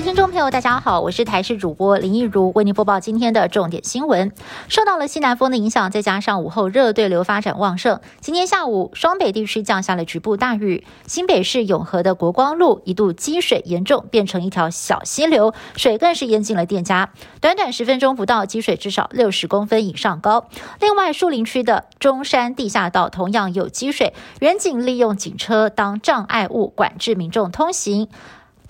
[0.00, 4.30] 听众朋友，大家好，我是台视主播林一如，为您播报今天的重点新闻。
[4.68, 10.86] 受到了西南风的影响，再加上午后热对流发展旺盛，今天下午双北地区降下了局部大雨。
[11.08, 17.10] 新北市永和的国光路一度积水严重，变成一条小溪流，水更是淹进了店家。
[17.40, 20.46] 短短十分钟不到，积水至少六十公分以上高。
[20.80, 28.08] 另外，树林区的中山地下道同样有积水，远警利用警车当障碍物管制民众通行。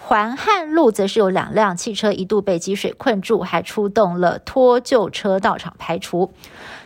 [0.00, 6.32] 环汉路则是有两辆汽车一度被积水困住，还出动了拖救车到场排除。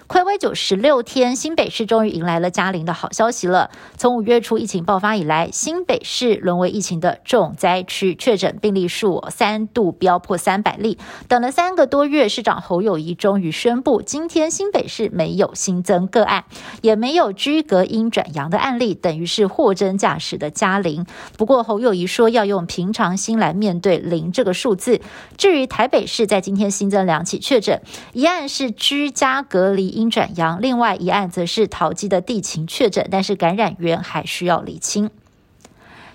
[0.08, 3.70] 暌违九十六天，新北市终于迎来了嘉玲的好消息了。
[3.96, 10.98] 从五月初疫情爆发以来，新北市沦为疫情的重灾区，确诊病例数三度飙破三百例。
[11.28, 16.44] 等了三个多月，市长侯友谊终于宣布，今天新北市没有新增个案，
[16.82, 21.06] 也没有居隔阴转阳的案例，等于是货真价实的嘉玲。
[21.38, 25.00] 不过侯友谊说要用平常常心来面对零这个数字。
[25.36, 27.80] 至于台北市在今天新增两起确诊，
[28.12, 29.88] 一案是居家隔离。
[29.88, 35.10] 阴转阳，另外一案则是淘机的地勤确诊，但是感染源还需要厘清。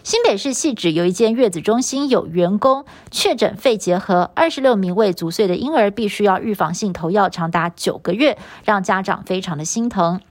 [0.03, 10.21] 新北市细指有一间月子中心有员工确诊肺结核，二十六名未足岁的婴儿必须要预防性投药长达九个月，让家长非常的心疼。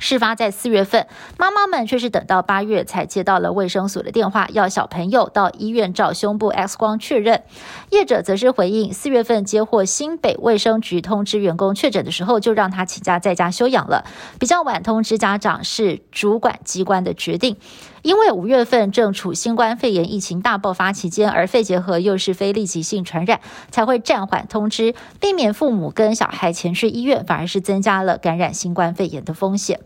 [0.00, 1.06] 事发在四月份，
[1.38, 7.44] 妈妈们却是等到八月才接到了卫生所的电话，要小朋友到医院照胸部 X 光确认。
[7.90, 14.04] 业者则是回应，四月份接获新北卫生局通知员工确诊的时候，就让他请假在家休养了。
[14.38, 17.56] 比较晚通知家长是主管机关的决定。
[18.02, 29.80] 因为五月份正处新冠肺炎疫情大爆发期间，而肺结核又是非立即性传染，才会暂缓通知，避免父母跟小孩前去医院，反而是增加了感染新冠肺炎的风险。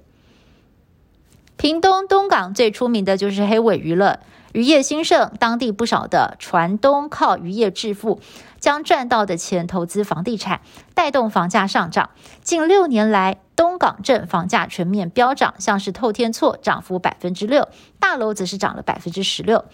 [1.64, 4.20] 屏东东港最出名的就是黑尾娱乐，
[4.52, 8.20] 渔业兴盛，当地不少的船东靠渔业致富，
[8.60, 10.60] 将赚到的钱投资房地产，
[10.92, 12.10] 带动房价上涨。
[12.42, 17.68] 近六年来，东港镇房价全面飙涨，像是透天厝涨幅百分之六，
[18.00, 19.64] 大楼则是涨了百分之十六。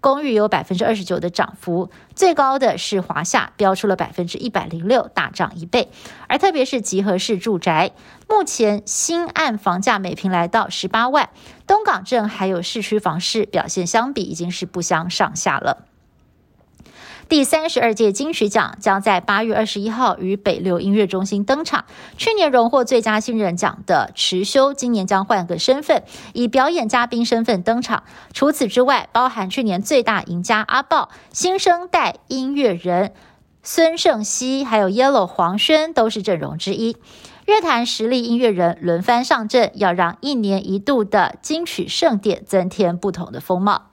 [0.00, 5.90] 公寓有百分之二十九的涨幅，最高的是华夏，标出了百分之一百零六，大涨一倍。
[6.28, 7.90] 而特别是集合式住宅，
[8.28, 11.30] 目前新案房价每平来到十八万，
[11.66, 15.86] 东港镇还有市区房市表现相比已经是不相上下了。
[17.28, 21.84] 第三十二届金曲奖将在八月二十一号于北流音乐中心登场。
[22.16, 28.04] 去年荣获最佳新人奖的池修，今年将换个身份，以表演嘉宾身份登场。
[28.32, 33.12] 除此之外，包含去年最大赢家阿豹、新生代音乐人
[33.62, 36.96] 孙盛熙，还有 Yellow 黄轩都是阵容之一。
[37.44, 43.90] 乐坛实力音乐人轮番上阵，要让一年一度的金曲盛典增添不同的风貌。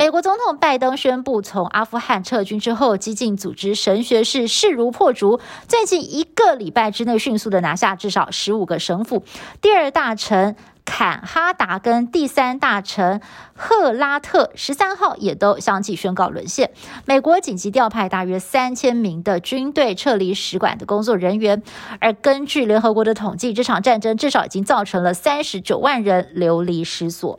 [0.00, 5.38] 美国总统拜登宣布，从阿富汗撤军之后，激进组织神学士势如破竹，
[5.68, 9.22] 最近一个礼拜之内迅速的拿下至少十五个省府。
[9.60, 10.56] 第二大臣
[10.86, 13.20] 坎哈达跟第三大臣
[13.54, 16.70] 赫拉特十三号也都相继宣告沦陷。
[17.04, 21.62] 美国紧急调派大约三千名的军队撤离使馆的工作人员，
[21.98, 27.38] 而根据联合国的统计，这场战争至少已经造成了三十九万人流离失所。